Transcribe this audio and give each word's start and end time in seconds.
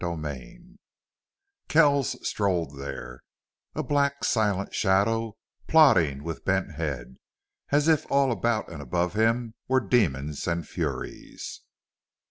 5 0.01 0.57
Kells 1.67 2.27
strode 2.27 2.71
there, 2.75 3.21
a 3.75 3.83
black, 3.83 4.23
silent 4.23 4.73
shadow, 4.73 5.37
plodding 5.67 6.23
with 6.23 6.43
bent 6.43 6.71
head, 6.73 7.17
as 7.71 7.87
if 7.87 8.09
all 8.11 8.31
about 8.31 8.67
and 8.71 8.81
above 8.81 9.13
him 9.13 9.53
were 9.67 9.79
demons 9.79 10.47
and 10.47 10.67
furies. 10.67 11.59